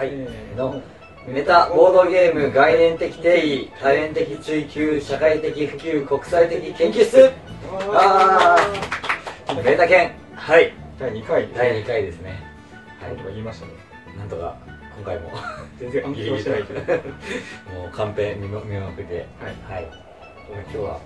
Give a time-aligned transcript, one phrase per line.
[0.00, 0.08] はい。
[0.12, 0.80] えーの
[1.28, 7.30] メタボードゲーム概念的定義多元的追求社会的普及国際的研究室。
[7.92, 9.62] あー。
[9.62, 10.72] メタ研はい。
[10.98, 11.46] 第2回。
[11.52, 12.40] 第2回ですね。
[13.02, 13.72] なんとか言いましたね。
[14.16, 14.56] なんとか
[14.96, 15.30] 今回も。
[15.78, 16.80] 全然暗記はしてないけど。
[16.92, 17.00] はい
[17.74, 19.26] もうカンペ見ま見まくって。
[19.68, 19.86] はい。
[20.50, 20.98] 今日は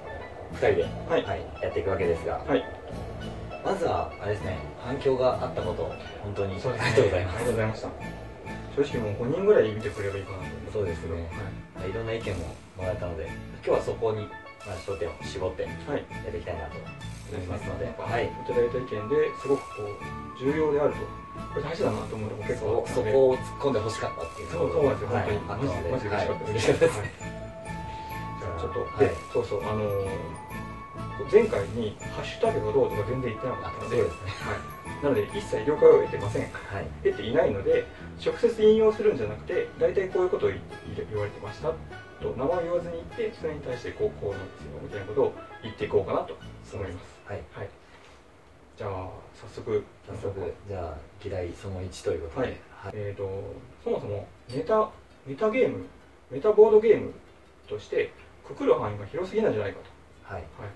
[0.54, 1.24] 2人で、はい。
[1.61, 2.40] やっていくわけですが。
[2.46, 2.64] はい。
[3.64, 4.58] まずはあれですね。
[4.86, 5.90] 反響があったこと
[6.22, 6.61] 本当に。
[6.61, 6.76] そね。
[6.80, 7.34] ありがとうございます。
[7.34, 8.23] ありがとうございました
[8.77, 11.30] 正直もう5人ぐらい見てくれればいいかなとそうですね。
[11.79, 11.90] はい。
[11.90, 13.26] いろんな意見ももらえたので
[13.64, 14.26] 今日はそこに、
[14.66, 16.00] まあ、焦点を絞ってやはい。
[16.00, 18.30] っていきたいなと思いますので、は、はいいい。
[18.46, 20.99] ただいた意見ですごくこう重要であると。
[21.52, 25.22] これ大事だなと思うとこ結構そそこを突っ込んでほしかったっていうそうそうなんですよ、はい。
[25.22, 27.11] 本当に、マジマジはい嬉しかった嬉しかったです、はい。
[28.38, 28.99] じゃあちょっと、はい。
[28.99, 30.44] でそうそう、あのー
[31.30, 34.30] 前回にハッシュタグがどうとか全然言ってなかあったので、そうですね。
[34.50, 34.58] はい、
[35.05, 36.42] なので一切了解を得てません。
[36.50, 36.86] はい。
[37.05, 37.84] 得ていないので、
[38.25, 40.58] 直接引用するんじゃなくて、大体こういうことを言
[41.11, 41.75] 言われてました
[42.22, 46.38] と、名前を言わずに言って、それに対してこうこうなんですよみたいなことを言っていこうかなと
[46.72, 47.20] 思います。
[47.27, 47.42] はい。
[47.52, 47.69] はい。
[48.78, 48.91] じゃあ
[49.34, 52.92] 早速早速じゃあ議題その1ということで、はい。
[52.94, 53.28] えー、と
[53.84, 54.91] そもそもメタ
[55.27, 55.84] メタゲーム
[56.30, 57.12] メタボードゲーム
[57.69, 58.10] として
[58.42, 60.42] くくる範囲が広すぎなんじゃないかと、はい。
[60.42, 60.70] はい、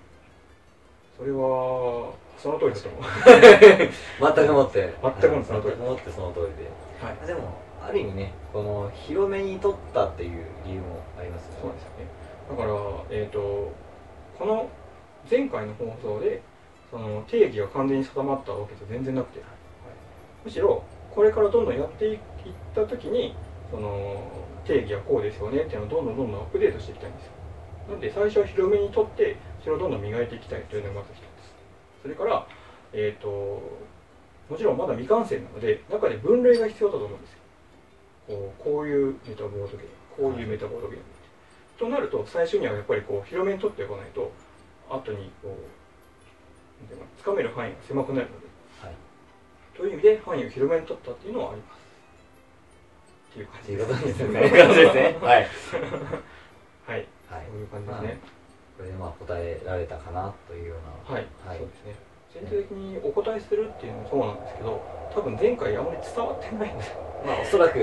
[1.19, 3.03] それはその通りだと思う、
[4.37, 4.95] 全くもって。
[5.03, 5.75] 全くもってその通り。
[5.75, 6.71] 全くもってその通りで。
[7.05, 7.41] はい、でも
[7.83, 11.59] ある意味ねこの広めに取ったっていう理由もありますよね。
[11.63, 12.07] そうですよね。
[12.51, 12.71] だから、
[13.11, 13.73] えー、と
[14.39, 14.69] この
[15.29, 16.41] 前回の放送で
[16.89, 19.49] その定義が完全に定まったわけじゃ全然なくて、はい。
[20.45, 22.19] むしろこれからどんどんやっていっ
[22.73, 23.35] た時に
[23.73, 24.23] その
[24.65, 27.33] 定義はこうですよねっていうのをどんどんどんどんアップデートしていきたいんですよ。
[27.89, 31.23] なので最初は広めにとってそれをどんどん磨いていきたいというのがまず一つ。
[32.03, 32.47] それから
[32.93, 33.29] えっ、と
[34.49, 37.39] もちろんまだ未完成なので中で分類が必要だと思うんですよ。
[38.29, 41.05] こうこういうメタボードゲームこういうメタボードゲーム
[41.79, 44.33] となると最初にはやっぱりこう広めに取っておかないと
[44.91, 48.47] 後にこうなんていうのつかめる範囲が狭くなるので、
[48.83, 48.95] はい。
[49.77, 51.79] という意味で範囲を広めに取ったっていうのはあります。
[53.31, 54.41] っていう感じっていうことですね。
[54.41, 55.19] ですね。
[55.21, 55.49] はい。
[56.87, 57.07] はい。
[57.29, 57.47] はい。
[57.47, 58.38] そういう感じですね
[58.79, 61.59] これでまあ答えられたかなというようなはい、はい。
[61.59, 61.95] そうですね。
[62.33, 64.81] 全体的にお答えするっていうのもそうなんですけど
[65.11, 66.85] 多分前回あまり伝わってないんで。
[66.85, 67.75] すよまあおそらく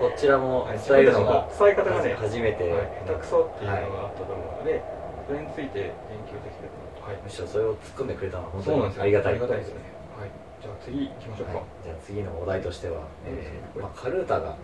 [0.00, 4.82] こちらもはい伝えるのが伝え方がね初めて、はい、下手くそっていうのがあったと思うので、
[5.28, 6.72] それについて研究できれ
[7.04, 7.20] ばはい。
[7.20, 9.02] むしろそれを突っ込んでくれたのは本当そうなんですよ。
[9.04, 9.74] にありがたいありがたいですね。
[10.16, 10.30] はい。
[10.62, 11.54] じゃあ次行きましょうか。
[11.54, 11.64] はい。
[11.84, 14.56] じゃあ次のお題としては、えーまあ、カルータがはい、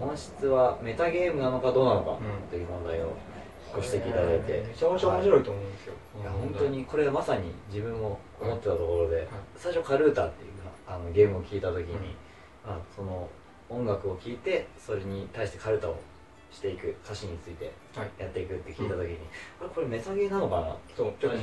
[0.00, 2.50] 本質はメタゲームなのかどうなのかうん。
[2.50, 3.12] という問題を
[3.76, 6.24] ご指摘いただいて、めちゃめちゃ面白いと思うんですよ、い。
[6.24, 9.26] や本当にこれはまさに自分も思ってたところで、はい。
[9.56, 10.50] 最初カルータっていう
[10.86, 12.16] あのゲームを聞いた時に、
[12.64, 13.28] あその
[13.68, 15.98] 音楽を聴いてそれに対してカルタを
[16.50, 18.10] していく歌詞についてはい。
[18.18, 19.18] やっていくって聞いた時に、
[19.60, 20.76] あれこれメタゲーなのかな？
[20.96, 21.38] そうちょっと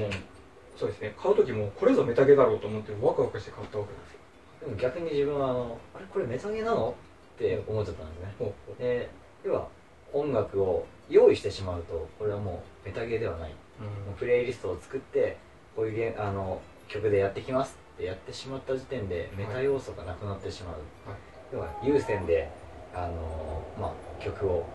[0.76, 1.14] そうですね。
[1.22, 4.20] 買う時もこれぞメタゲだろうと思ってワクワクして買ったわけですよ。
[4.62, 6.96] でも逆に自分はあのあれこれメタゲーなの？
[7.36, 8.34] って思っちゃったんですね。
[8.40, 8.82] ほうほう。
[8.82, 9.10] で
[9.44, 9.68] 要は
[10.14, 13.50] 音楽を用意してしまうとこれはもうメタゲーではない。
[13.80, 15.38] もうプレイリストを作って
[15.76, 20.76] こういうゲーあの曲でやってきますってやってしまった時点でメタ要素がなくなってしまう、
[21.10, 21.20] はい。
[21.52, 22.50] 要は有線で
[22.94, 24.66] あの、まあ、曲を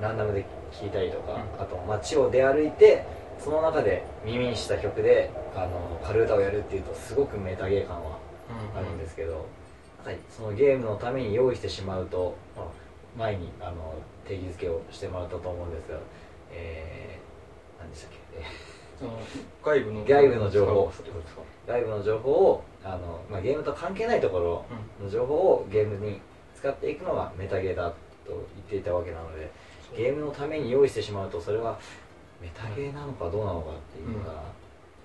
[0.00, 1.62] ランダムで聴いたりとか、うん。
[1.62, 3.04] あと街を出歩いて
[3.38, 8.18] その中で耳にした曲であのカルータをやるっていうとすごくメタゲー感は
[8.76, 9.46] あるんですけど、
[10.04, 12.81] はい、そのゲームのために用意してしまうと、まあ
[13.16, 13.94] 前にあの
[14.26, 15.98] 定義づけをしてもらったと思うんですが、
[16.50, 18.42] えー、何でしたっけ、え
[19.62, 20.92] 外部の外部の情報。
[21.66, 24.64] 外部の情報をあの、まあ、ゲームと関係ないところ
[25.02, 26.20] の情報をゲームに
[26.54, 27.96] 使っていくのがメタゲーだと
[28.28, 29.50] 言っていたわけなので
[29.96, 31.78] ゲームのために用意してしまうとそれは
[32.40, 34.42] メタゲーなのかどうなのかっていうのが、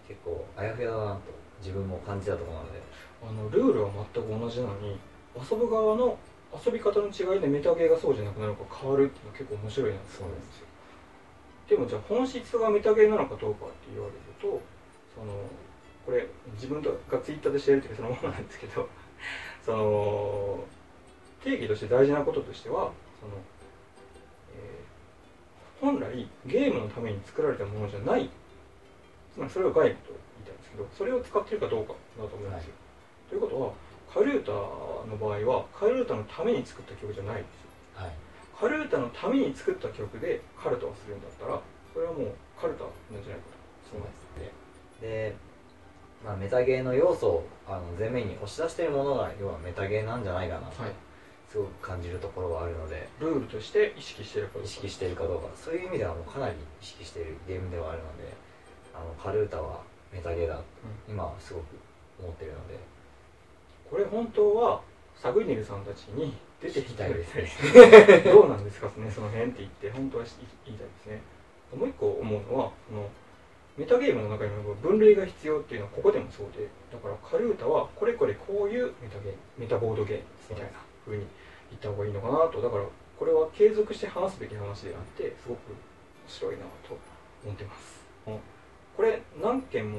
[0.08, 1.20] 結構あやふやだなと
[1.60, 2.82] 自分も感じたところなので。
[3.24, 4.98] あのルールは全く同じなのに
[5.36, 6.18] 遊ぶ側の
[6.54, 10.68] 遊び方の違いでメタゲーがそうじゃなくなるか変わるっていうのは結構面白いなと思うんですよ。
[11.70, 14.62] でもじゃあ本質がメタゲーなのかどうかって言われると
[15.14, 15.34] その
[16.06, 18.88] これ自分がツイッターでしてるっていうそのものなんですけど
[19.66, 20.64] その
[21.44, 23.34] 定義として大事なこととしてはその、
[24.56, 24.88] えー
[25.80, 28.28] 本来ゲームのために作られたものじゃない。
[29.32, 32.87] つまりそれは外部と言いたいんですけどそれを使ってるかどうかだと思うんですよ、とい
[35.18, 37.50] の場合はカルータのために作った曲じゃないんで
[37.96, 38.06] すよ。
[38.06, 38.12] はい。
[38.60, 41.62] カルータのために作った曲でカルタをするんだったら
[41.94, 42.84] それはもうカルタ
[43.14, 43.48] なんじゃないか
[43.90, 44.52] とそうです。
[44.52, 44.52] ね
[45.02, 45.36] で、
[46.26, 50.92] まあ、メタゲーの要素をあの前面に押し出しているものが要はメタゲーなんじゃないかなと、はい。
[51.50, 54.68] すごく感じるところはあるのでルールとして意識してるかどうか。
[54.68, 55.48] 意識しているかどうか。
[55.56, 58.34] そういう意味ではもうかなり意識しているゲームではあるので
[58.94, 59.82] あのカルータは
[60.12, 60.64] メタゲーだと
[61.08, 61.66] うん今はすごく
[62.20, 62.98] 思ってるので。
[63.90, 64.82] これ本当は
[65.22, 70.24] サグイネルさんたちに出てきたいですねどうなんですかねその辺って言って本当は
[70.66, 71.22] 言いたいですね。
[71.76, 73.10] もう一個思うのはその
[73.78, 80.72] メタゲームの中にも分類が必要っていうのはここでもそうでだからカルータはこれこれこういうメタゲームメタボードゲームみたいな
[81.06, 81.26] 風に
[81.70, 82.62] 言った方がいいのかなと。
[82.62, 82.84] だから
[83.20, 85.78] これは継続して話すべき話であってすごく面
[86.28, 86.98] 白いなと
[87.44, 88.06] 思ってます。
[88.26, 89.98] これ何件も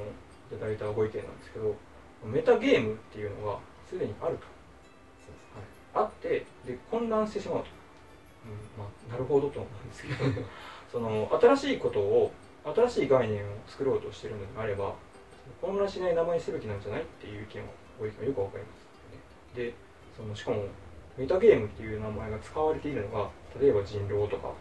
[0.50, 1.76] いただいたご意見なんですけど
[2.25, 4.47] メタゲームっていうのがすでにあると、
[6.00, 7.67] あってで混乱してしまうと、
[8.47, 10.25] うんまあ、なるほどと思うんですけど。
[10.91, 12.33] その新しいことを
[12.65, 14.95] 新しい概念を作ろうとしているのであれば
[15.61, 17.69] 混乱しない名前にすべきなんじゃないっていう意見は
[18.00, 19.75] ご意見はよくわかりますで
[20.17, 20.65] そのしかも
[21.17, 23.29] メタゲームっていう名前が使われているのが
[23.61, 24.53] 例えば人狼とか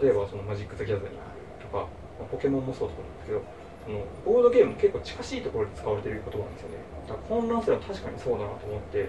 [0.00, 1.22] 例えばそのマジック・ザ・ギャザリング
[1.60, 3.42] とか、まあポケモンもそうだと思うんですけど
[3.84, 6.76] そのボードゲーム結構近しいところで使われている言葉なんですよね。
[7.08, 9.08] だから混乱するのは確かにそうだなと思って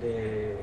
[0.00, 0.54] で、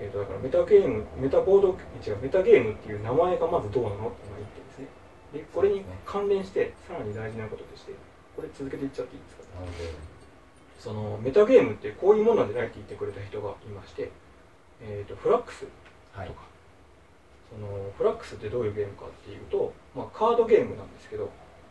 [0.00, 1.68] えー、とだからメタゲームメタボード
[2.04, 4.86] 違うメタゲームっていう名前がまずどうなのっていうのが一点ですね。
[5.32, 7.92] でこれに関連してさらに大事なこととして
[8.36, 10.16] これ続けていっちゃっていいですかなので
[10.78, 14.10] そのメタゲームってこういうものなんじゃないって言ってくれた人がいまして、
[14.82, 15.66] えー、とフラックスと
[16.14, 16.30] か、はい。
[17.50, 21.30] そのフラックスってどういうゲームかっていうと、まあ、カードゲームなんですけど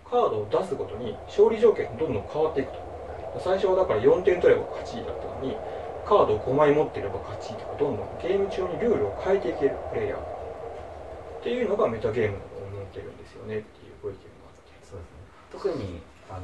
[0.09, 2.95] カードを出すごとに勝利条件がどんどん変わっていくと。
[3.39, 5.57] 最初はだから4点取れば勝ちだったのに
[6.05, 14.71] カードを5枚持ってれば勝ちとかどんどんゲーム中にルールを変えていけるプレイヤーっていうのがメタゲームだと思ってるんですよねっていうご意見があって。
[14.85, 16.41] そうですね特にあの、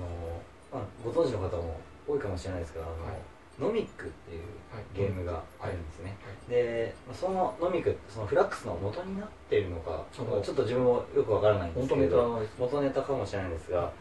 [0.71, 3.15] まあ、ご存知の方も多いかもしれないですけどあの、はい
[3.59, 4.41] ノミックっていう
[4.73, 13.91] はいゲームがあるんですね、はいでまあそのノミックそのフラックスの元になっているのかちょっと自分もよくわからないんですけど元ネタかもしれないんですが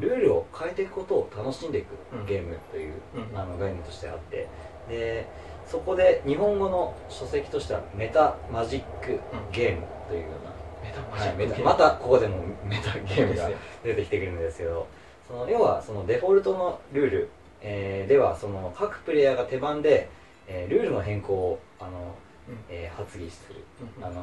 [0.00, 3.38] ルールを変えていくことを楽しんでいくうんゲームという、うん。
[3.38, 4.48] あの概念としてあって
[4.88, 5.26] で
[5.66, 9.18] そこで日本語の書籍としてはメタマジック
[9.52, 10.56] ゲームというような、はい
[11.62, 13.50] またここでもメタゲームが
[13.82, 14.86] 出てきてくるんですけど
[15.26, 17.28] その要はそのデフォルトのルール、
[17.60, 20.08] えーではその各プレイヤーが手番で、
[20.46, 21.90] えールールの変更をあの、
[22.48, 22.58] うん。
[22.70, 23.64] えー発議する。
[23.98, 24.04] うん。
[24.04, 24.14] あの、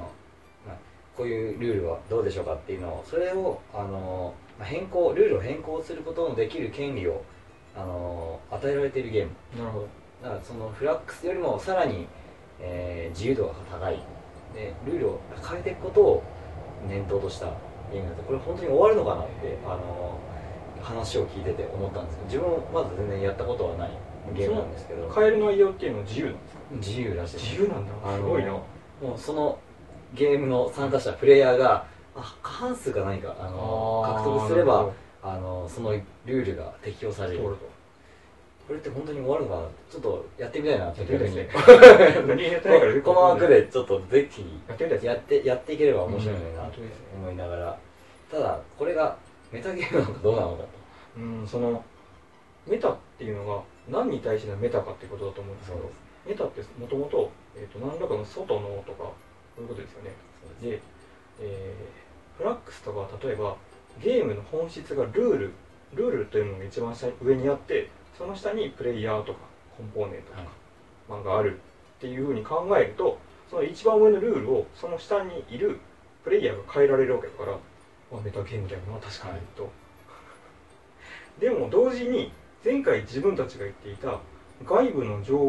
[0.66, 0.76] まあ、
[1.18, 7.24] こういうルールはどうでしょうかっていうのをそれをあの、まあ、変更ルールを変更することのできる権利を
[7.76, 9.32] あの与えられているゲーム。
[9.60, 12.08] なるほどだからそのフラックスよりもさらに、
[12.60, 14.00] えー自由度が高い。
[14.56, 16.24] でルールを変えていくことを
[16.88, 17.48] 念頭とした
[17.92, 20.20] ゲームだとこれ本当に終わるのかなってあの
[20.82, 23.92] 話を聞いてて思ったんですけど自分もまず全然やったことはない
[24.36, 25.12] ゲームなんですけど。
[25.14, 26.60] 変える内容っていうのは自由なんですか？
[26.76, 27.38] 自由らしい。
[27.38, 28.16] 自由なんだ。
[28.16, 28.52] すごいな。
[28.52, 28.64] も
[29.16, 29.60] うその
[30.14, 31.86] ゲームの参加者プレイヤーが
[32.16, 34.92] あ過半数か何かあの獲得すれば
[35.24, 37.58] あのそのルールが適用される通ると
[38.74, 39.68] これって本当に終わるのかな？
[39.92, 41.06] ちょっとやってみたいなって
[43.04, 46.82] この枠でちょっとぜひやってやってやっていければ面白いなと
[47.16, 47.78] 思いながら。
[48.32, 49.16] ただこれが
[49.52, 50.70] メタゲームなのかどうなのかと。
[51.18, 51.84] うんその
[52.66, 55.92] メタっていうのが何に対してのメタかっていうことだと思うんですけど
[56.26, 57.30] メタってもともと
[57.80, 59.12] 何らかの外のとか
[59.56, 60.16] そういうことですよね。
[60.64, 60.82] で
[61.42, 63.56] えーフラックスとか例えば
[64.02, 65.52] ゲームの本質がルール
[65.94, 69.40] ルールというのが一番上にあってその下にプレイヤーとか
[69.78, 70.50] コンポーネントとか、はい。
[71.10, 71.60] まあがある
[71.98, 73.18] っていうふうに考えると
[73.50, 75.80] その一番上のルールをその下にいる
[76.24, 79.70] プレイヤーが変えられるわけだから、まあ、メタゲームだよな確かにと、
[81.40, 82.32] でも同時に
[82.64, 84.20] 前回自分たちが言っていた
[84.66, 85.44] 外部の情報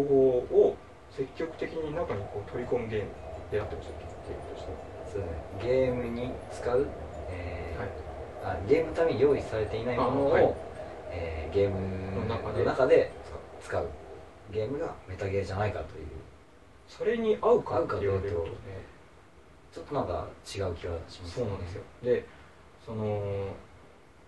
[0.51, 0.77] を
[1.13, 3.07] 積極的に中にこう取り込むゲーム
[3.51, 4.33] でやってましたっけ？
[4.33, 4.73] ゲームとして
[5.13, 5.29] そうね。
[5.63, 6.87] ゲームに使う、
[7.31, 8.05] えー
[8.47, 10.55] あゲームのために用意されていないものを、あはい
[11.15, 13.13] えーゲームのの中で。
[13.63, 13.87] 使う。
[14.53, 16.07] ゲームがメタゲーじゃないかという。
[16.87, 18.43] それに合うかって言われると。
[18.45, 18.51] ね
[19.73, 21.83] ちょっとなんか違う気はしますそうなんですよ。
[22.03, 22.25] で
[22.85, 23.49] その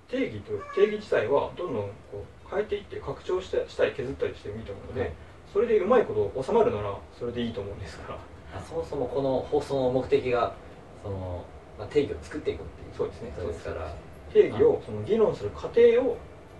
[0.08, 5.12] 定義と定義自体はどんどんこう変えていって拡張したしたり削ったりしてもいいと思うので、はい。
[5.52, 8.18] それでうまいこと収まるならそれでいいと思うんですが
[8.54, 10.54] あそもそもこの放送の目的が
[11.02, 11.44] その、
[11.78, 12.96] まあ、定義を作っていくっていう。
[12.96, 13.32] そうですね。
[13.36, 13.94] ことですから。
[14.32, 16.16] 定義をその議論する過程を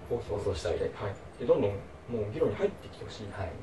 [0.09, 1.71] 放送したいはい、でどんどん
[2.07, 3.49] もう議論に入ってきてほしいんですはい。
[3.49, 3.55] ね、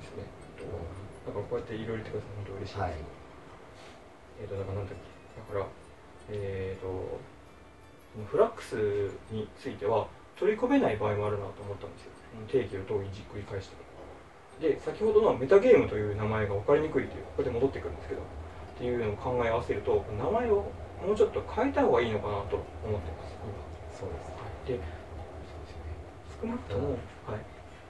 [1.25, 2.93] だからこうやっていろいろ言ってください本当嬉しいです、はい。
[4.41, 5.13] えっ、とだからなんだっけ。
[5.39, 5.65] だから
[6.29, 6.87] えっ、と
[8.13, 8.75] そのフラックス
[9.31, 12.11] については取り込めない場合もあるなと思ったんですよ。
[12.47, 13.83] 定義をどういじくり返しても。
[14.61, 20.71] で先ほどのメタゲームという名前が分かりにくいというここで戻ってくるんですけどっていうのを考え合わせると名前を
[21.01, 23.99] もうちょっと変えた方がいいのかなと思ってます。
[23.99, 24.31] そうです。
[24.67, 24.79] 今で
[26.43, 26.99] 少なくとも、はい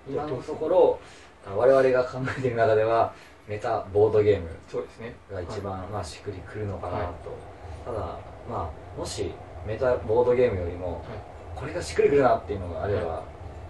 [0.06, 1.00] 今のところ
[1.46, 3.14] 我々が考えている中では
[3.48, 5.16] メタボードゲームそうですね。
[5.32, 7.10] が一番、はいまあしっくりくるのかなと、はい。
[7.86, 8.00] ただ
[8.50, 9.32] まあもし
[9.66, 11.04] メタボードゲームよりも、
[11.56, 13.24] これがしっくりくるなっていうのがあれば、は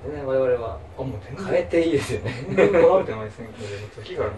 [0.03, 1.45] 全然我々はあもう全然。
[1.45, 2.45] 変えていいですよね。
[2.47, 3.47] 全然こだわれてないですね。
[3.47, 4.35] ので次からも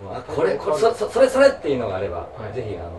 [0.00, 2.54] うもう あこれこれそそそれそれっていうのがあれば、はい。
[2.54, 2.90] ぜひあの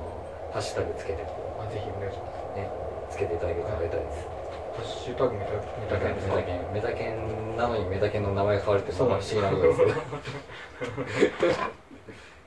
[0.51, 2.57] ハッシュタグつけてあぜひお願いします。
[2.57, 2.69] ね
[3.09, 4.42] つけていただけるとありがたいです、ハ
[4.81, 11.53] ッシュタグメタメタメタケンメタケンなのにメタケンの名前が変わるってそんな不思議なことですけど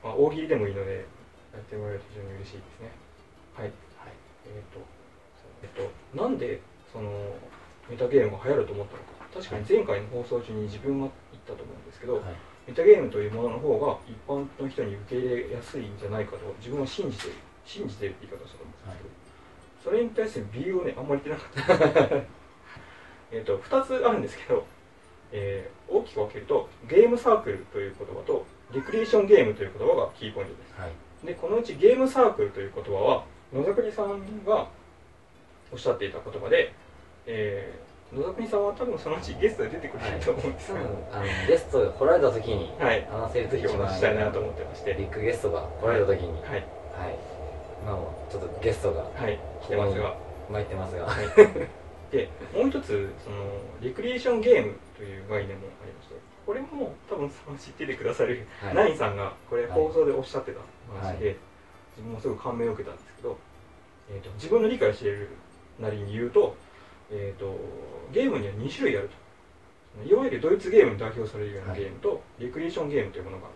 [0.03, 1.05] まあ、大喜利でもいいので
[1.53, 2.91] やってもらえると非常に嬉しいですね。
[3.55, 3.71] はい、
[4.45, 4.79] えっ、と
[5.63, 6.61] えっ、となんで
[6.93, 7.11] その
[7.89, 9.17] メタゲームが流行ると思ったのか。
[9.33, 12.23] 確かに前回の放送中に自分が言ったと思うんですけど、はい。
[12.67, 19.26] メタゲームというものの方が一般の人に受け入れやすいんじゃないかと自分は信じている信じているって言い方をしたと思うんですけど、
[19.87, 22.15] それに対する理由をねあんまり言ってなかった。
[23.31, 24.65] えっと2つあるんですけど、
[25.31, 30.81] えー大きく分けるとゲームサークルという言葉とレクリエーションゲームという言葉がキーポイントです。
[30.81, 30.91] はい。
[31.25, 34.67] でこのうちゲームサークルという言葉は野崎さんが
[35.71, 36.73] おっしゃっていた言葉で、
[37.25, 40.85] えー野崎さんは多分そのうちゲストで出てくれると思うんですけど、
[41.45, 43.05] ゲストが来られた時にはい。
[43.11, 44.93] 話せるとぜひお一番話ししたいなと思ってまして。
[44.93, 46.41] ビッグゲストが来られた時に。
[46.43, 47.36] はい、はい
[47.83, 50.27] 今もちょっとゲストがはい来てますが。
[50.49, 51.27] 参ってますが、はい、
[52.11, 53.43] でもう一つその
[53.81, 56.15] レクリエーションゲームという概念もありまして
[56.45, 58.75] これも多分知っててくださる、はい。
[58.75, 60.61] ナインさんがこれはい放送でおっしゃってた
[61.01, 61.35] 話で、はい。
[61.97, 63.37] 自分もすごく感銘を受けたんですけど、
[64.09, 65.27] えー、と自分の理解している
[65.79, 66.55] なりに言うと,、
[67.11, 67.53] えー、と
[68.13, 69.27] ゲームには2種類あると。
[70.05, 73.55] いわゆるドイツゲームに代表されるようなゲームと、レクリエーションゲームというものがある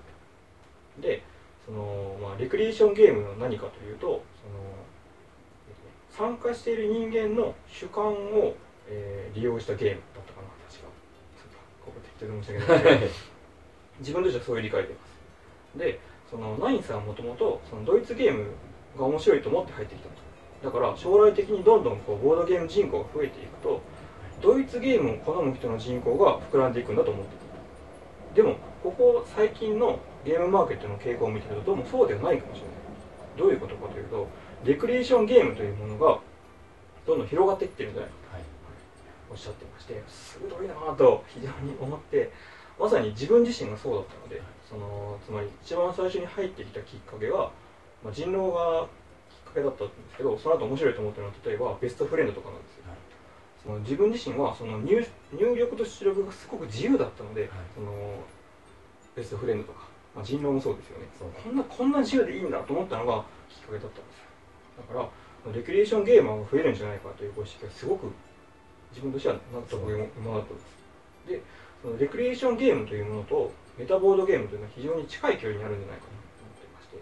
[1.02, 1.08] と。
[1.08, 1.24] で
[1.72, 4.08] その、まあ、レクリエーションゲームの何かというと
[6.12, 8.54] その参加している人間の主観を、
[8.90, 10.88] えー利用したゲームだったかな確か。
[11.40, 13.00] ちょっとここ適当で申し訳ない。
[13.00, 13.12] けど
[14.00, 15.80] 自分としてはそういう理解でます。
[15.80, 16.00] で
[16.30, 18.48] そのナインさんはもともとドイツゲーム
[19.00, 20.16] が面白いと思って入ってきたと
[20.66, 23.82] だから将来的にどんどんこうボードゲーム人口が増えていくと
[24.42, 27.36] ドイツゲームを好む人の人口が膨らんでいくんだと思って
[28.34, 28.36] た。
[28.36, 32.82] でもここ最近のゲームマーケットの傾向を見てるとどうもそうではないかもしれない。
[33.38, 34.28] どういうことかというと
[34.64, 36.20] レクリエーションゲームというものが
[37.08, 38.44] どんどん広がっていってるんじゃないかはい
[39.32, 42.32] おっしゃってまして鋭いなぁと非常に思って
[42.80, 47.52] まさに自分自身がそうだったのでそのつまり一番最初に入ってきたきっかけが、
[48.04, 48.88] まあ、人狼が
[49.30, 52.98] きっかけだったんですけどその後面白いと思ったのは例えばベストフレンドとかなんですよ、はい。
[53.64, 57.50] その自分自身はその入入力と出力がすごく自由だったので、はい。
[57.76, 57.92] その
[59.16, 61.08] ベストフレンドとか、まあ、人狼もそうですよね。
[61.44, 64.32] こんなこんな自由でいいんだと思ったのがきっかけだったんですよ。
[64.88, 65.00] だか
[65.48, 68.12] らレクリエーションゲーマーが増えるんじゃないかというご指摘がすごく
[68.92, 70.82] 自分としては納得が今だったんです。
[71.28, 71.42] で
[71.82, 76.98] そのレクリエーションゲームというものとメタボードゲームというのは非常に近い距離にあるんじゃないかなと思っていまして、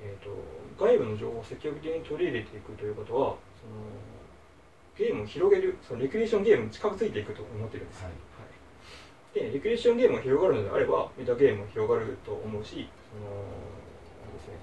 [0.00, 0.30] えー、と
[0.78, 3.84] 外部の情報を積極的に取り入れていくということはその
[4.96, 8.12] ゲームを広げるそのレクリエーションゲームに近づいていくと思ってるんです、はい。
[9.34, 13.32] でレクリエーションゲームが広がるのであればメタゲームも広がると思うしその
[14.36, 14.58] ですね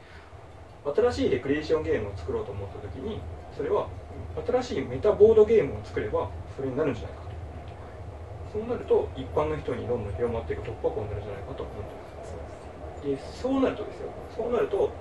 [0.86, 3.20] 新しいレクリエーションゲームを作ろうと思った時に
[3.56, 3.88] それは
[4.46, 7.30] 新しいメタボードゲームを作ればそれになるんじゃないかと。
[8.54, 13.06] そうなると一般の人にどんどん広まっていく突破口になるんじゃないかと思ってます。
[13.06, 14.10] でそうなるとですよ。
[14.36, 14.92] そうなると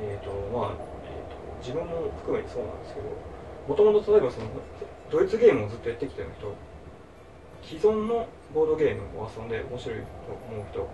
[0.00, 0.70] えっ、とまあ、
[1.06, 3.06] えーと自分も含めてそうなんですけど
[3.68, 4.46] もともと例えばその
[5.10, 6.52] ドイツゲームをずっとやってきたような人
[7.64, 10.04] 既存のボードゲームを遊んで面白いと
[10.48, 10.88] 思う人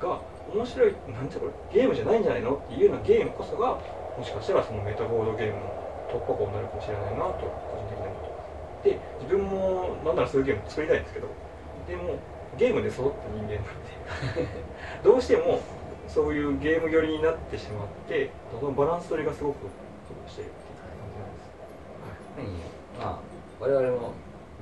[0.00, 0.20] が
[0.52, 3.78] 面白いなんてこれゲームじゃないんじゃないのっていうようなゲームこそが
[4.16, 11.28] もしかしたらそのメタボードゲームの突破口になるかもしれないなと個人的に思ってで自分もなんならそういうゲーム作りたいんですけど
[11.88, 12.18] でも
[12.56, 13.84] ゲームで育った人間なん
[14.34, 14.48] で
[15.02, 15.60] どうしても
[16.08, 18.30] そういうゲーム寄りになってしまって
[18.60, 19.66] そのバランス取りがすごく苦
[20.24, 20.90] 労しているっていう感
[22.36, 24.12] じなんです、まあ我々も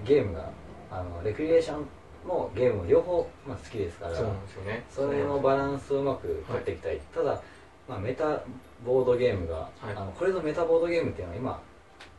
[0.05, 0.51] ゲームが
[0.91, 1.87] あのレクリエーション
[2.25, 4.14] もゲームも両方、まあ、好きですから。
[4.14, 4.85] そうなんですよね。
[4.91, 7.43] それのバランスをうまく取っていきたい、ただ、
[7.88, 8.43] まあ、メタ
[8.85, 9.97] ボードゲームが、はい。
[9.97, 11.62] あのこれぞメタボードゲームっていうのは今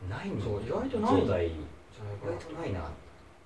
[0.08, 1.20] ないんそう意外とない。
[1.20, 1.46] 状態。
[1.46, 1.50] 意
[1.94, 2.80] じゃないかな外とないな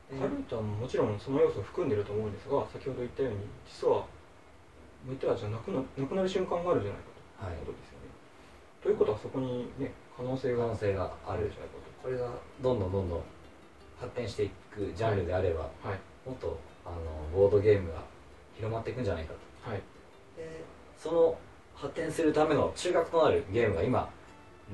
[0.08, 4.06] カルタももちろんその要素を含んでると思うんですが先ほど言ったように実は
[5.04, 7.02] メタじゃなくななくなる瞬間があるんじゃない
[7.38, 7.56] かはい。
[7.60, 8.08] ということですよね、
[8.82, 11.50] ということはそこにね可能性が可能性がある。
[11.50, 12.30] じゃないかこれが
[12.62, 13.22] どんどんどんどん
[14.00, 15.98] 発展していくジャンルであれば、とはい
[16.28, 16.96] もっとあの
[17.34, 18.02] ボードゲームが
[18.54, 19.32] 広まっていくんじゃないか
[19.64, 19.70] と。
[19.70, 19.80] はい。
[20.36, 20.62] で
[20.96, 21.38] その
[21.74, 24.10] 発展するための中核となるゲームが今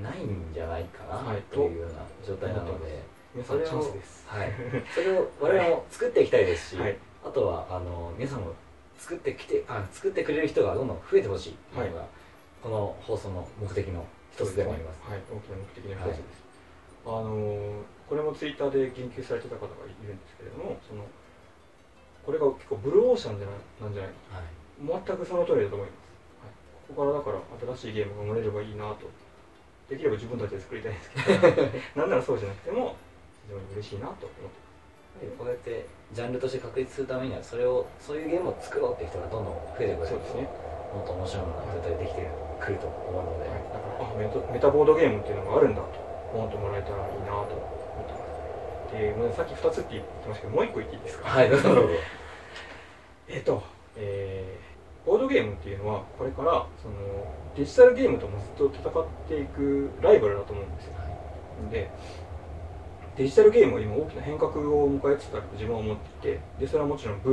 [0.01, 1.41] ないんじゃないかな、はい。
[1.43, 3.01] というような状態なので
[3.33, 4.25] 皆さんチそれをャンスです。
[4.27, 4.51] はい、
[4.93, 6.97] それを我々も作っていきたいですし、はい。
[7.23, 8.53] あとはあの皆さんも
[8.97, 12.05] 作ってきてあ作ってくれる人がどんどん増えてほしいというのが、
[12.61, 14.99] この放送の目的の一つでもあります。
[15.09, 16.43] はい、大きな目的の一つです、
[17.05, 21.03] あのーこれもツイッターで言及されてた方がいるんですけれどもその
[22.25, 24.11] これが結構ブルーオーシャンじゃないなんじゃない？
[24.11, 25.03] かはい。
[25.05, 25.99] 全くその通りだと思います、
[26.41, 26.51] はい、
[26.89, 29.07] ここからだから新しいゲームが生まれればいいなと。
[29.89, 31.69] できれば自分たちで作りたいんですけど。
[32.01, 32.95] なんならそうじゃなくても
[33.45, 34.51] 非常に嬉しいなと思っ
[35.19, 35.25] て。
[35.25, 40.41] でこうやってジャンルとして確立するためにはそれをそういうゲームを作ろうっていう人がどんどん増えてくるそうですね。
[40.91, 42.27] もっと面白いものが絶対できて
[42.59, 45.87] くると思うので、はい、だからあメタメタボードゲームっていうのがあるんだと
[46.33, 47.55] 思ってもらえたらいいなと
[49.03, 51.29] 思ってますでもうさっき2つって言ってましたけどもう1個言っていいですか？
[51.29, 51.75] はいどうぞ。
[51.75, 51.89] ど
[53.27, 53.63] えっと、
[53.97, 56.95] えー、ボードゲームっていうのはこれからその
[57.55, 60.93] デジタルゲームともずっと戦っていくライバルだと思うんですよ。
[61.71, 61.89] で
[63.15, 67.31] デジタルゲームは今大きな変革を迎えつつあると自分は思っていてでそれはもちろん VR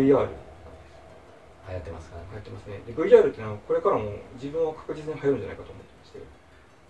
[1.69, 2.28] 流行ってますからね。
[2.31, 2.81] 流行ってますね。
[2.87, 6.19] で VR っていうのはこれからも自分は確実に流行るんじゃないかと思ってまして。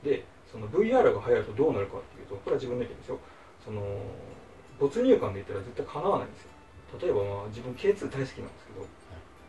[0.09, 3.19] でその VR が流行るとどうなるかっていうとこれは自分の意見ですよ。
[3.65, 3.81] その
[4.83, 6.51] 没入感で言ったら絶対かなわないんですよ。
[6.99, 8.87] 例えばまあ自分 K2 大好きなんですけど、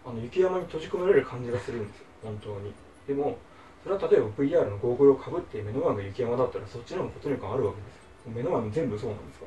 [0.06, 2.06] あの雪山に閉じ込められる感じがするんですよ。
[2.22, 2.70] 本当に。
[3.10, 3.38] でも
[3.82, 8.32] それは例えば VR のゴーグルをかぶって目の前が雪山だったらそっちの方が没入感あるわけですよ。
[8.32, 9.46] 目の前も全部そうなんですか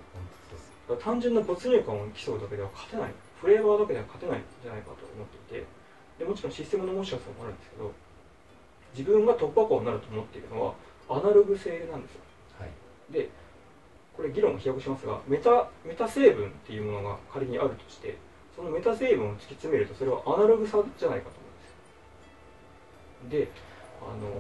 [0.91, 3.15] から単純な没入感を競うだけでは勝てない。
[3.41, 5.67] フレーバーだけでは勝てないんじゃないかと思っていて。
[6.19, 7.93] でもちろんシステムの面白さもあるんですけど
[8.97, 10.75] 自分が突破口になると思っているのは
[11.11, 12.21] アナログ性なんですよ。
[12.59, 12.73] はい。
[13.13, 13.29] で
[14.17, 18.17] これ議論を飛躍しますがメタメタ成分っていうものが仮にあるとして
[18.57, 21.47] そのメタ成分を突き詰めるとそれはアナログさじゃないかと思
[23.23, 23.45] うんです。
[23.45, 23.51] よで
[24.01, 24.33] あの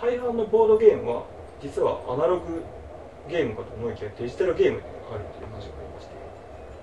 [0.00, 1.24] 大半のボードゲームは
[1.60, 2.62] 実はアナログ
[3.28, 6.14] ゲームかと思いきやデジタルゲームであるっていう話がありまして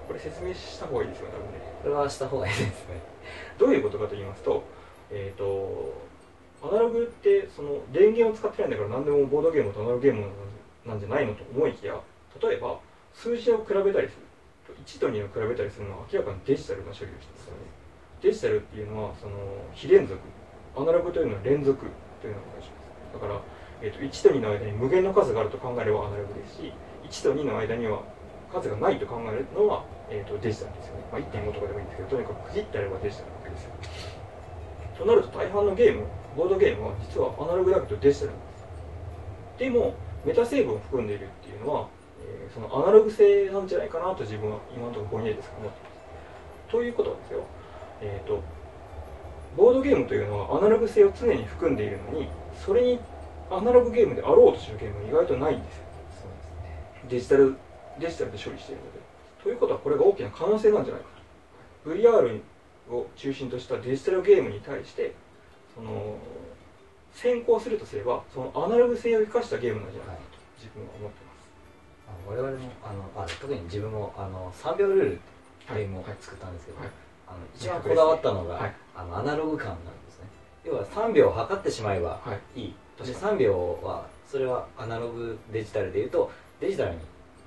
[0.08, 1.60] これ説明した方がいいですよね多分ね。
[1.84, 3.02] これはした方がいいですね。
[3.58, 4.64] どういうことかと言いますと、
[5.10, 5.94] えー、と
[6.64, 10.26] アナログってその電源を使ってないんだから何でもボードゲームとアナログゲーム
[10.86, 11.96] なんじゃないのと思いきや
[12.42, 12.80] 例えば
[13.14, 14.32] 数字を比べたりする。
[14.86, 17.82] 1と2を比べたりするのは明らかにデジタルな処理をしてますよね。
[18.22, 19.36] デジタルっていうのはその
[19.74, 20.20] 非連続。
[20.76, 21.86] アナログというのは連続
[22.22, 23.14] というのをお願いします。
[23.14, 23.42] だから、
[23.82, 28.02] えー、と1と2の間に無限の数があると考えればアナログですし1と2の間には
[28.52, 33.72] 数がないと考えるのは、えー、とデジタルですよね、まあ、1.5とかでもいいんですけどとにかく区切ってあればデジタルなわけですよ。
[34.98, 36.06] となると大半のゲーム
[36.38, 38.66] ボードゲームは実はアナログだけどデジタルなんです。
[39.60, 39.94] でも
[40.26, 41.88] メタ成分を含んでいるっていうのは、
[42.24, 47.44] えーそのアナログ性なんじゃないかなと自分は今のところぼんやりですが思っていますということはですよ。
[48.02, 48.44] えっ、と
[49.56, 52.28] ボードゲームというのはアナログ性を常に含んでいるのに
[52.66, 53.00] それに
[53.50, 55.84] アナログゲームであろうとするゲームは意外とないんですよ。
[56.22, 57.56] そうですねデジタル
[58.00, 59.02] デジタルで処理しているので。
[59.44, 61.10] ということはこれが大きな可能性なんじゃないか
[61.84, 61.90] と。
[61.92, 62.42] VR
[62.92, 65.14] を中心としたデジタルゲームに対して
[65.76, 66.16] その
[67.14, 71.50] 先行するとすればそのアナログ性を生かしたゲームなんじゃないかと自分は思ってます。
[72.08, 75.18] あ我々もあのあ特に自分もあの3秒ルールっ
[75.68, 76.16] ていうゲームをはい。
[76.22, 76.90] 作ったんですけど、はい。
[77.28, 78.74] あの一番こだわったのが、はい。
[78.96, 80.28] あのアナログ感なんですね。
[80.64, 82.62] 要は3秒測ってしまえばはい。
[82.62, 86.98] いい、で確か3秒はそれはアナログデジタルでいうとデジタルに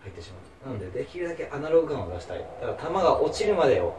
[0.03, 0.75] 入ってしまう。
[0.75, 2.39] なのでできるだけアナログ感を出したい。
[2.61, 3.95] だから球が落ちるまでを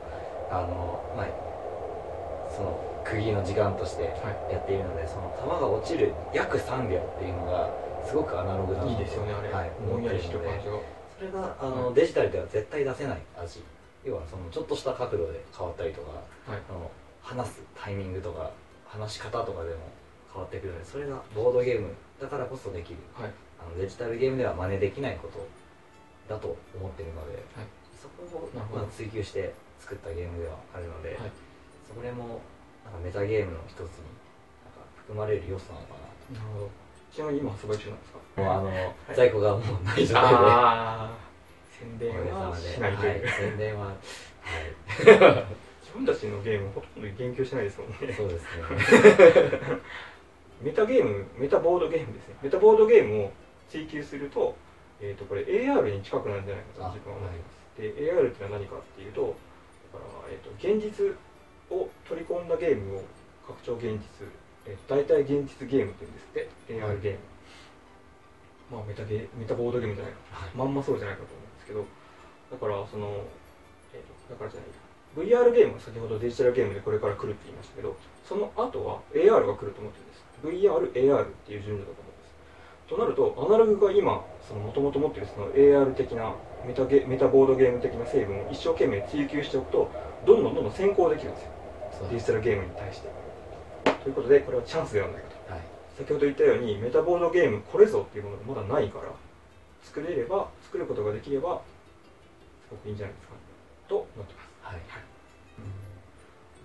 [0.50, 1.26] あの、まあ、
[2.56, 7.70] その区切りの時間としてはやっているのでその球が落ちる約3秒っていうのが
[8.04, 10.74] すごくアナログなのいいですよねあれ、はい、ぼんやりしてる感じが。
[11.18, 11.96] それがあの、はい。
[11.96, 13.64] デジタルでは絶対出せない味。
[14.04, 16.12] 要はそのちょっとした角度で変わったりとか
[16.50, 16.62] はい。
[16.70, 16.92] あの
[17.22, 18.52] 話すタイミングとか
[18.86, 19.78] 話し方とかでも
[20.34, 21.90] 変わってくるのでそれがボードゲーム
[22.22, 22.98] だからこそできる。
[23.14, 23.32] はい。
[23.62, 25.46] あのデジタルゲームでは真似できないこと
[26.28, 27.68] だと思ってるので、はい。
[28.02, 31.32] そこを、まあ、追求して作ったゲームではあるので、はい。
[31.94, 32.42] それも
[32.86, 33.88] なんかメタゲームの一つに
[34.96, 35.94] 含まれる要素なのか
[36.34, 36.70] ななるほど。
[37.12, 38.20] ちなみに今発売中なんですか？
[38.36, 39.16] と、もうあの、い。
[39.16, 41.26] 在庫がもうない状態で。
[41.76, 43.96] 宣伝はしないという、はい、宣伝は、はい、
[45.84, 48.14] 自分たちのゲームほとんど言及してないですもんね。
[48.14, 48.64] そうですね。
[50.62, 52.36] メタゲームメタボードゲームですね。
[52.42, 53.32] メタボードゲームを
[53.70, 54.56] 追求すると,、
[55.02, 57.44] えー、とこれ AR に近くなるんじゃないかと自分は思ってま
[57.76, 59.36] す、で AR ってのは何かっていうと
[59.94, 61.14] だから、えー、と現実を
[62.08, 63.04] 取り込んだゲームを
[63.46, 64.28] 拡張現実、
[64.66, 67.20] えー、と大体現実ゲームって言うんですって AR ゲーム、
[68.72, 70.50] まあメタゲーメタボードゲームじゃないかはい。
[70.56, 71.86] まんまそうじゃないかと思うんですけど
[72.52, 73.26] だからその、
[73.94, 74.70] えー、とだからじゃない
[75.16, 77.96] VR ゲームは先ほどデジタルゲームでこれから来るって言いましたけど
[78.28, 80.26] その後は AR が来ると思ってるんです。
[80.44, 81.00] VRAR って
[81.54, 82.36] いう順序だと思うんです。
[82.88, 86.34] となるとアナログが今もともと持ってるその AR 的な
[86.68, 89.90] メタゲメタボードゲーム的な成分を一生懸命追求しておくと
[90.28, 91.55] どんどんどんどん先行できるんですよ
[92.12, 93.10] デジタルゲームに対して。
[94.04, 95.62] ということでこれはチャンスではないかと、はい、
[95.98, 99.06] 先ほど言ったようにメタボードゲームこれぞっていうものがまだないから
[99.84, 101.62] 作れれば作ることができれば
[102.70, 103.34] すごくいいんじゃないですか。
[103.88, 104.76] と思ってます、はい。
[104.76, 104.84] はい。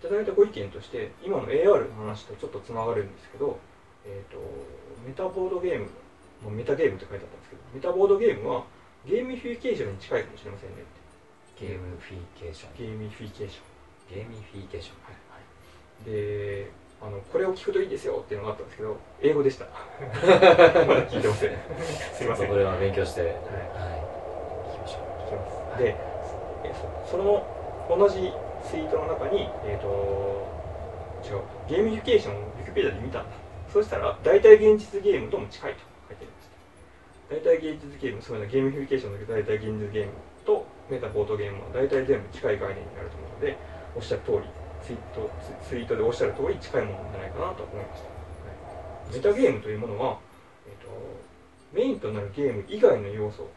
[0.00, 3.58] いただいたご意見として今の AR の話とちょっとつながるんですけど、
[4.06, 4.40] えーと、
[5.06, 5.90] メタボードゲーム
[6.50, 8.64] メタゲームって書いてあったんですけどメタボードゲームは
[9.04, 10.76] ゲーミフィケーションに近いかもしれませんね
[11.60, 12.78] ゲーミフィケーション。
[12.78, 13.69] ゲーミフィケーション
[14.10, 14.96] ゲーミフィケーション。
[15.06, 16.10] はい。
[16.10, 16.70] で
[17.00, 19.64] あのこれを聞くといいですよっていうのがあったんですけど英語でした。
[20.84, 21.50] まだ聞いてません。
[22.12, 22.48] すいません。
[22.48, 23.40] これは勉強してはい、はい、
[24.68, 25.02] 聞きましょう。
[25.24, 25.96] 聞きます、はい、で
[27.06, 27.46] その
[27.88, 28.32] 同じ
[28.68, 30.46] ツイートの中にえっ、ー、と
[31.24, 33.22] 違うゲーミフィケーションをウィキペディアで見た。
[33.22, 33.30] んだ
[33.72, 35.80] そしたら代替現実ゲームとも近いと。
[36.08, 36.48] 書いてありまし
[37.30, 37.34] た。
[37.36, 40.12] 代替現実ゲームそういうのゲーミフィケーションだけど代替現実ゲーム
[40.44, 43.56] とメタボードゲームは大体全部近い概念になると思うので
[43.96, 44.38] おっしゃる通り
[44.82, 45.30] ツイート
[45.68, 48.14] ツイートでおっしゃる通り近いものじゃないかなと思いました、は
[49.10, 50.18] い、メタゲームというものは、
[50.66, 50.90] えーと、
[51.72, 53.48] メインとなるゲーム以外の要素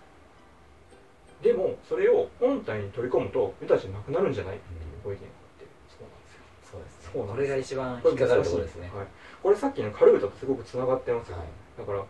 [1.41, 6.41] でもそれを本体に取り込むとメタじゃなくなるんじゃないっていうご意見があってそうなんですよ。
[6.72, 7.12] そうです。
[7.13, 9.08] そうこれが一番引っかかるところですね、はい、
[9.43, 12.04] これさっきのカルータとすごくつながってますよ、はい、だから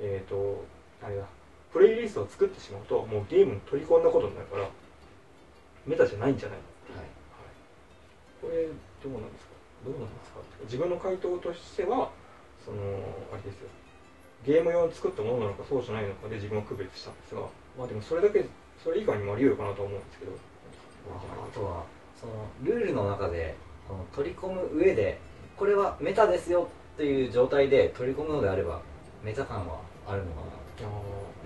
[0.00, 0.64] えっ、ー、と
[1.02, 1.24] あれだ。
[1.72, 4.68] プレイリストを作ってしまうともうゲームに取り込んだことになるから
[5.86, 6.58] メタじゃないんじゃない
[8.40, 8.66] これ
[9.02, 9.52] どうなんですか？
[9.84, 10.40] どうなんですか？
[10.64, 12.10] 自分の回答としては
[12.64, 12.78] その
[13.32, 13.68] あれですよ。
[14.44, 17.42] ゲーム用に作ったものなのかそうじゃないのかで自分は区別したんですが
[17.76, 18.44] まあでもそれだけ
[18.82, 20.32] それ以外にもあり得るかなと思うんですけど。
[21.08, 21.84] あとは
[22.20, 23.54] そのルールの中で
[23.88, 25.18] この取り込む上で
[25.56, 28.82] これはメタですよという状態で取り込むのであれば
[29.24, 30.90] メタ感はあるのかな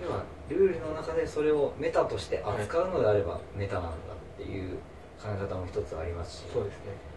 [0.05, 4.77] ではルールの中でそれをメタとして扱うのであればメタなんだっていう
[5.23, 6.43] 考え方も一つありますし。
[6.51, 7.13] そうですね。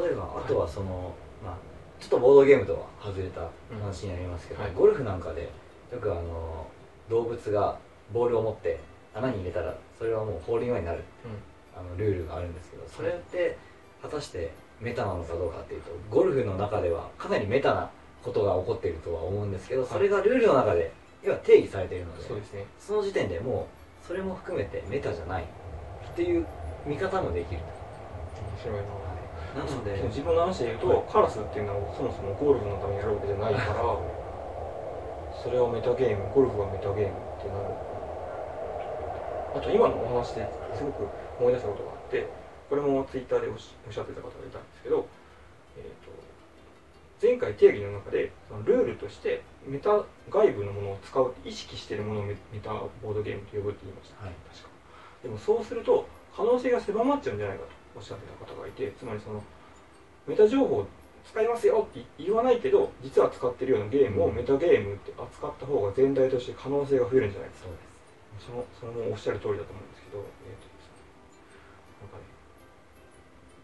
[0.00, 1.12] 例えばあとはその、
[1.44, 1.56] まあ、
[2.00, 3.48] ちょっとボードゲームとは外れた
[3.82, 5.50] 話になりますけど、うんはい、ゴルフなんかで
[5.92, 6.66] よくあの
[7.10, 7.76] 動物が
[8.12, 8.80] ボールを持って
[9.14, 13.56] 穴に入れたらそれはもうホールインワンになる、うん、あのルールがあるんですけどそれって
[14.02, 17.90] 果たしてメタなのかどうかっていうとゴルフの中ではかなりメタな
[18.22, 23.68] ことが起こっているとは思うんですけどそれがルールの中で要は定義されているのでそうです、ね、その時点でも
[24.02, 26.46] うそれも含めてメタじゃないっていう
[26.86, 27.60] 見方もできる。
[27.60, 29.04] 面白いな。
[29.54, 33.86] なので自分の話で言うと、はい、カラスっていうのはそもそもゴルフのためにやるわけじゃないから
[35.30, 37.94] それはメタゲームゴルフはメタゲームってなる。
[39.54, 41.06] あと今のお話ですごく
[41.38, 42.26] 思い出したことがあって
[42.68, 45.06] これもツイッターでおっしゃってた方がいたんですけど、
[45.78, 46.10] えーと、
[47.22, 48.32] 前回定義の中で
[48.66, 54.70] ルールとしてメタ外部のものを使う意識しているものをメタボードゲームと呼ぶって言いました、はい、確か。
[55.22, 59.42] でもそうすると可能性が狭まっちゃうんじゃないかとおっしゃってた方がいてつまりその
[60.26, 60.86] メタ情報を
[61.24, 67.68] 使いますよって言わないけど実は使ってるようなゲームをメタゲームって扱った方が全体として可能性が増えるんじゃないですか。
[68.40, 70.66] そのそのおっしゃる通りだと思うんですけど、えーと
[72.02, 72.24] なんかね、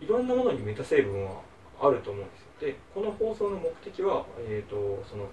[0.00, 1.42] いろんなものにメタ成分は
[1.80, 2.72] あると思うんですよ。
[2.72, 5.26] でこの放送の目的は、えーと、その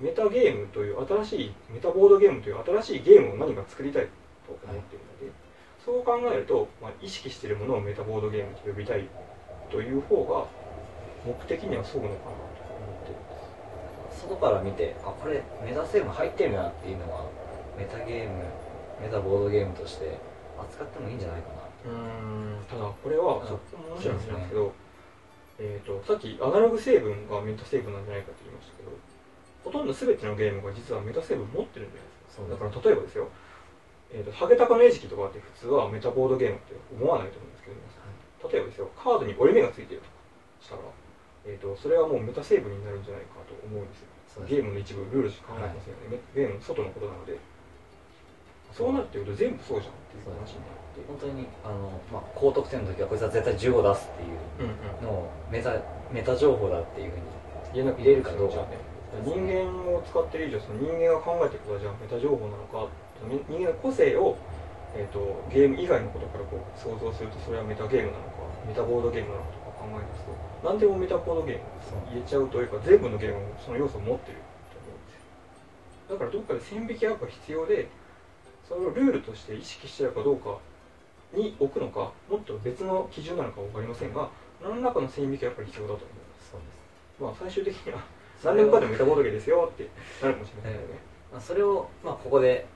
[0.00, 4.06] メタゲームという新しいメタボードゲームという新しいゲームを何か作りたい
[4.46, 5.47] と思っているので、はい
[5.88, 9.08] そう考えると、まあ、意識しているものをメタボードゲームと呼びたい
[9.72, 10.44] という方が
[11.24, 14.20] 目的にはそぐのかなと思ってるんです。
[14.28, 17.24] 外から見てあこれメタセーブ入ってるなっていうのは
[17.78, 18.44] メタゲーム
[19.00, 20.18] メタボードゲームとして
[20.60, 21.64] 扱ってもいいんじゃないかな。
[21.88, 24.72] うんただこれはそこも面白いんですけど、
[25.58, 28.92] えーと、さっきアナログ成分がメタ成分なんじゃないかって言いましたけど
[29.64, 32.44] ほとんど全てのゲームが実はメタ成分持ってるんじゃないですか。
[32.44, 33.28] だから例えばですよ
[34.10, 40.12] えーと、ハゲタカの餌食とかって普通はメタボードゲームって思わないと思うんですけど、はい、例えばですよカードに折れ目がついてるとか
[40.64, 40.82] したら、
[41.44, 44.46] えーと、それはもうメタ成分になるんじゃないかと思うんですよ。
[44.48, 47.36] ゲームの一部ルールしか考えてませんよね、はい、ゲームの外のことなので。
[48.72, 51.00] そうなるっていうと全部そうじゃんっていう話になって。
[51.08, 55.72] 本当にあの、まあ、高得点の時はこいつは絶対15出すっていうのをメタ,、
[56.12, 58.78] メタ情報だっていうふうに入れるかどうか、ね、
[59.24, 62.88] 人間を使ってる以上その人間が考えてることはじゃあメタ情報なのか
[63.26, 64.36] 人間の個性を、
[64.94, 68.30] えーと、ゲーム以外のことからこう想像するとそれはメタゲームなのか
[68.66, 71.62] メタボードゲームなのかとか考えますと何でもメタボードゲーム
[72.12, 74.38] 言えちゃうというか全部のゲームもその要素を持ってる
[74.70, 76.14] と思うんですよ。
[76.14, 77.88] だからどっかで線引き合うが必要で
[78.68, 80.58] それをルールとして意識してるかどうか
[81.32, 84.28] に置くのかもっと別の基準なのか分かりませんが
[84.62, 87.22] 何らかの線引きはやっぱり必要だと思いますそうです。
[87.22, 88.04] まあ最終的には
[88.44, 89.88] 何でもかんでもメタボードゲーですよって
[90.22, 90.86] なるかもしれませんよね、
[91.32, 92.66] まあ、それを、まあ、ここで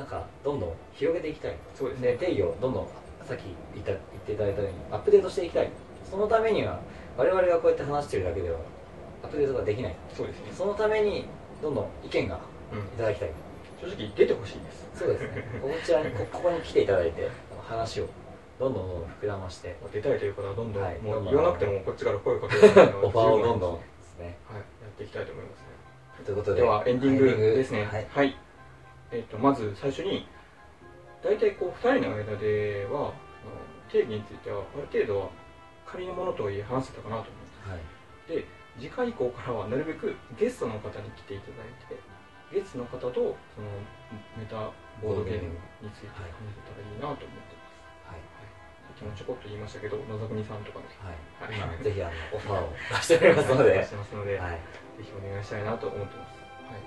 [0.00, 2.12] なんかどんどん広げていきたいそうですね。
[2.12, 2.88] で定義をどんどん
[3.22, 3.42] さっき
[3.74, 5.68] 言った言っていただいたようにアップデートしていきたい。
[6.10, 6.80] そのためには
[7.18, 8.58] 我々がこうやって話してるだけでは
[9.22, 9.96] アップデートができない。
[10.16, 10.52] そうですね。
[10.56, 11.26] そのために
[11.60, 12.38] どんどん意見がい
[12.72, 12.82] うん。
[12.96, 13.30] ただきたい。
[13.78, 14.88] 正直出てほしいです。
[14.94, 15.44] そうですね。
[15.60, 17.28] こちらにこここに来ていただいて
[17.68, 18.08] 話を
[18.58, 22.60] どんどんどんどん膨らましてまあ出たいという方はどんどん、はいもどんどんう言わなくてもこっちから声をかける
[23.04, 24.38] オファーをどんどんですね。
[24.48, 25.66] はい、やっていきたいと思いますね。
[26.24, 27.84] ということでではエンディングですね。
[27.84, 28.06] はい。
[28.10, 28.36] はい、
[29.12, 30.26] えっ、とまず最初に
[31.22, 33.12] 大体こう2人の間では
[33.90, 35.28] 定義についてはある程度は
[35.84, 37.70] 仮のものとはいえ話せたかなと思います。
[37.70, 37.80] はい。
[38.30, 38.46] で
[38.78, 41.98] 次回以降からはなるべくゲストの方に来ていただいて
[42.54, 43.34] ゲストの方とその
[44.38, 44.70] メタ
[45.02, 47.66] ボードゲームについて話せたらいいなと思ってま
[48.06, 48.22] す、はい。
[48.86, 51.74] さっきもちょこっと言いましたけど野沢国さんとかねはい、はい。
[51.74, 56.38] 今ぜひあのオファーを出しておりますので、 出してますので、はい、ぜひお願いしたいなと思ってます。
[56.70, 56.82] はい。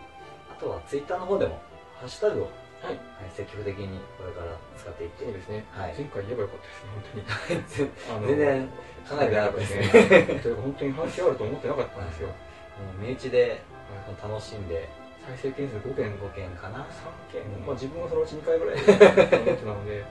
[0.52, 1.60] あとはツイッターの方でも
[2.04, 2.52] ハッシュタグを、
[2.84, 3.00] はい。
[3.00, 5.24] はい、積極的にこれから使っていって。
[5.24, 5.96] そうですね、はい。
[5.96, 7.88] 前回言えばよかったですね。
[7.88, 8.68] 本当に全然
[9.08, 10.36] 考えてなかったですね。
[10.36, 12.28] ねというか本当に反響あると思ってなかったんですよ、
[12.76, 14.90] もう身内ではい楽しんで。
[15.24, 16.12] 再生件数5件。
[16.20, 16.52] 5件。
[16.60, 16.84] かな
[17.32, 20.04] 3件、うんまあ、自分はそのうち2回ぐらいと思ってたので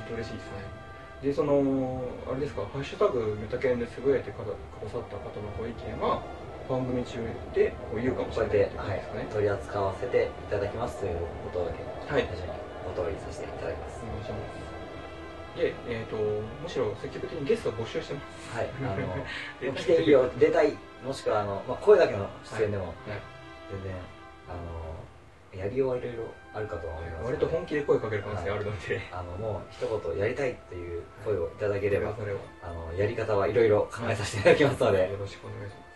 [0.00, 0.64] 本当嬉しいですね。
[1.20, 1.60] でその
[2.30, 4.44] あれですか「ハッシュタグメタケン」でつぶやいてくだ
[4.88, 6.22] さった方のご意見は
[6.68, 7.18] 番組中
[7.54, 9.02] でこう言うかもしこうれやって、はい
[9.32, 11.16] 取り扱わせていただきますという
[11.50, 12.28] ことだけはい。
[12.28, 12.52] 最初に
[12.84, 14.68] ご通りさせていただきます、お願いします。
[15.58, 16.16] で、えー、と
[16.62, 18.56] むしろ積極的にゲストを募集してます。
[18.56, 18.68] はい。
[18.84, 18.96] あ
[19.60, 22.94] 出の 来ていいよ出たいもしくはあの、まあ、声だけの出演でもはい。
[23.70, 23.92] 全然
[24.48, 32.38] あのやりようはいろいろあるかとは思います割と本気で声かける可能性あるので、あのもう一言やりたいという声をいただければ、それは。
[32.62, 35.87] あのやり方はいろいろ考えさせていただきますので、よろしくお願いします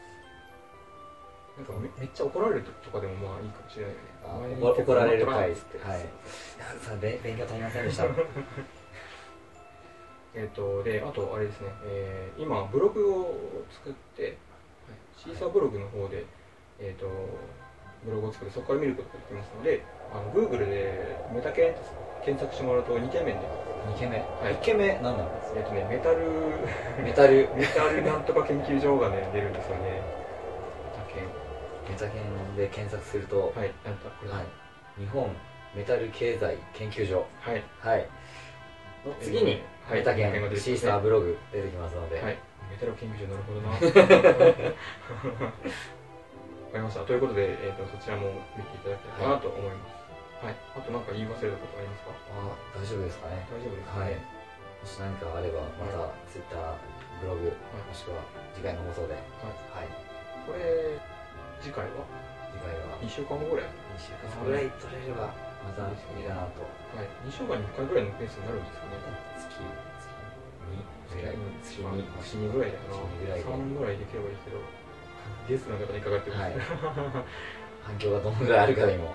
[1.62, 4.00] なんかめめっちゃ怒られるとかでもまあいいかもしれないよ
[4.48, 4.60] ね。
[4.60, 6.08] 怒怒られる回ってはい。
[7.00, 8.04] 勉勉強足りませんでした。
[10.34, 13.34] えっ、とであとあれですね、えー今ブログを
[13.70, 14.34] 作って、はい、
[15.16, 16.24] シーサーブログの方で
[16.80, 17.06] えっ、と
[18.04, 21.78] ブログを作ってそこから見ることができますのであの Google でメタ検
[22.26, 23.38] 索してもらうと2件目で。
[23.82, 24.54] 2軒目、はい。
[24.54, 26.18] 1軒目何なんですえっ、とねメタル
[27.04, 27.48] メタル。
[27.54, 30.21] メタルなんとか研究所がね出るんですよね
[31.88, 34.30] メタケンで検索すると、はいなんかこれ。
[34.30, 34.46] はい。
[34.98, 35.34] 日本
[35.74, 37.26] メタル経済研究所。
[37.40, 37.62] はい。
[37.80, 38.08] はい。
[39.04, 39.56] の次に、えー
[39.90, 42.38] はいメタケメタケンが出てきますねンシーサーブログ出てきますので、はい、
[42.70, 43.74] メタル研究所なるほどな。
[43.74, 43.78] わ
[46.72, 47.02] かりました。
[47.02, 50.46] ということで、えー、とそちらも見ていただきたいかなと思います。
[50.46, 50.54] はい。
[50.78, 52.14] あと何か言い忘れたことありますか？
[52.30, 53.42] あ大丈夫ですかね。
[53.50, 54.14] 大丈夫ですかはい。
[54.14, 54.22] ね。
[54.80, 56.54] もし何かあればまた Twitter
[57.20, 58.22] ブログ、もしくは
[58.54, 59.14] 次回の放送で。
[59.14, 59.20] は
[59.82, 59.82] い。
[59.82, 59.90] はい。
[60.46, 60.94] これ、
[61.62, 62.04] 次回は？
[62.50, 62.98] 次回は。
[63.00, 65.30] 2週間後ぐらい？2週間ぐらい取れれば
[65.62, 66.66] またいいかなと。
[66.98, 67.08] はい。
[67.22, 68.98] 2週間に1回ぐらいのペースになるんですかね？
[69.38, 69.62] 月
[70.02, 70.10] 月
[70.74, 72.98] 2ぐらい月まあ2 4、2ぐらいだよな。
[72.98, 73.46] 月2ぐらいで。
[73.46, 74.58] 3ぐらいできればいいけど、
[75.46, 76.42] ゲストの方にかかってます。
[76.42, 76.58] はい。
[77.86, 79.14] 反響がどのぐらいあるかにも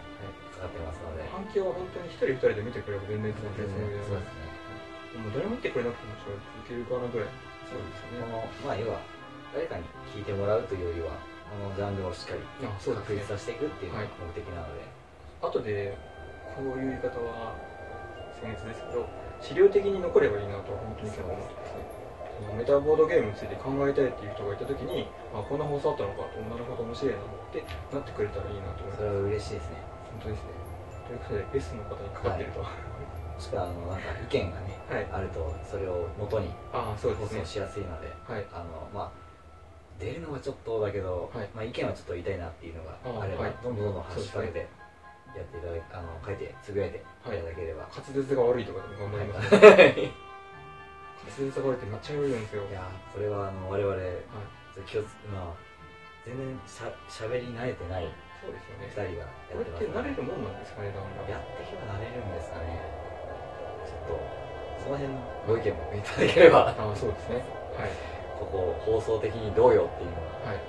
[0.56, 1.24] かかってますので。
[1.32, 3.76] 反響は本当に1人2人で見てくれば全然全然。
[4.08, 5.20] そうですね。
[5.20, 7.28] もう誰も見てくれなくてもそれ続けるかなぐらい。
[7.68, 9.00] そうですこのまあ要は
[9.54, 9.84] 誰かに
[10.14, 11.12] 聞いてもらうというよりは
[11.48, 14.84] このジャンルをしっかり確立させていくっていうのがはい目的なので、
[15.42, 15.98] 後で
[16.56, 17.56] こういう言い方は
[18.42, 19.08] 僭越ですけど
[19.42, 21.98] 資料的に残ればいいなと本当に今日思ってますね。
[22.58, 29.82] メタボードゲームについて考えたいっていう人がいた時にあこんな放送あったのかとなるほど面白いなってなってくれたらいいなと思いますそれは嬉しいですね。
[30.22, 30.50] 本当ですね。
[31.08, 32.68] ということでゲストの方にかかってると、も
[33.40, 37.40] しくはあのなんか意見がねはい、あるとそれを元にああそう放ですね。
[37.42, 38.46] 送しやすいのではい。
[38.54, 39.27] あのまあ
[40.00, 41.50] 出るのはちょっとだけど、はい。
[41.56, 43.56] まあ、意見はちょっと言いたいなっていうのがああれば、はい。
[43.64, 44.70] どんどんどんどんハッシュタグで
[45.36, 47.02] やっていただきあの書いてつぶやいてい。
[47.26, 50.14] ただければ、滑舌が悪いとかでも頑張ります、はい。
[51.26, 52.64] 滑舌が悪いってめっちゃ言うんですよ。
[52.70, 54.06] いやそれはあの我々はい。
[54.86, 55.54] 気をつまあ
[56.24, 58.06] 全然しゃしゃべり慣れてない
[58.38, 58.94] そうですよね。
[58.94, 61.30] 2人がこれって慣れるもんなんですかねだんだん。
[61.32, 62.78] やっていけば慣れるんですかね。
[63.90, 64.22] ちょっと
[64.86, 66.70] その辺のご意見もいただければ。
[66.78, 67.42] ああそうですね。
[67.74, 70.60] はいここ放送的にどうよっていうのがはい。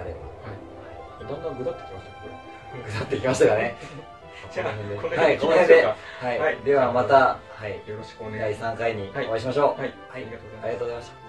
[0.00, 1.28] あれば。
[1.28, 2.82] だんだんぐだってきましたこれ。
[2.82, 3.76] ぐだってきましたかね。
[4.52, 5.16] じゃあこの辺で。
[5.16, 5.84] はいこの辺で。
[5.84, 6.56] はい、はい。
[6.58, 7.88] ではまたはい。
[7.88, 8.74] よろしくお願い第します。
[8.76, 9.80] 3回にお会いしましょう。
[9.80, 10.24] はい、はい。
[10.62, 11.26] ありがとうございました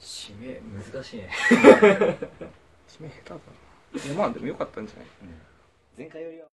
[0.00, 0.60] 締め
[0.92, 1.30] 難しいね、
[2.88, 4.04] 締め下手だな。
[4.04, 5.06] いやまあでもよかったんじゃない？
[5.22, 5.42] うん。
[5.96, 6.46] 前回よりは